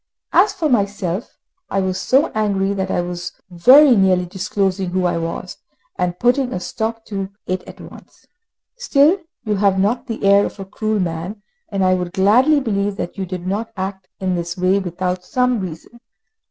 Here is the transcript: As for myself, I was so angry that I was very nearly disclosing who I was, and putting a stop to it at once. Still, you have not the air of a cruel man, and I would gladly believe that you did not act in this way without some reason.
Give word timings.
As 0.33 0.51
for 0.51 0.67
myself, 0.67 1.37
I 1.69 1.79
was 1.79 2.01
so 2.01 2.31
angry 2.33 2.73
that 2.73 2.89
I 2.89 3.01
was 3.01 3.33
very 3.51 3.95
nearly 3.95 4.25
disclosing 4.25 4.89
who 4.89 5.05
I 5.05 5.19
was, 5.19 5.57
and 5.95 6.17
putting 6.17 6.51
a 6.53 6.59
stop 6.59 7.05
to 7.05 7.29
it 7.45 7.61
at 7.67 7.79
once. 7.79 8.25
Still, 8.77 9.19
you 9.45 9.57
have 9.57 9.77
not 9.77 10.07
the 10.07 10.23
air 10.23 10.43
of 10.43 10.59
a 10.59 10.65
cruel 10.65 10.99
man, 10.99 11.43
and 11.69 11.85
I 11.85 11.93
would 11.93 12.13
gladly 12.13 12.59
believe 12.59 12.95
that 12.95 13.15
you 13.19 13.27
did 13.27 13.45
not 13.45 13.71
act 13.77 14.07
in 14.19 14.33
this 14.33 14.57
way 14.57 14.79
without 14.79 15.23
some 15.23 15.59
reason. 15.59 15.99